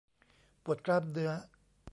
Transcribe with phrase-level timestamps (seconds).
[0.63, 1.31] ปวดกล้ามเนื้อ